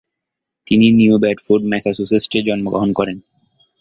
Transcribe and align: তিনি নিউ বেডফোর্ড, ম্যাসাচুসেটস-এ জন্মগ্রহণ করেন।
তিনি 0.67 0.87
নিউ 0.91 1.15
বেডফোর্ড, 1.23 1.63
ম্যাসাচুসেটস-এ 1.65 2.39
জন্মগ্রহণ 2.47 2.89
করেন। 2.93 3.17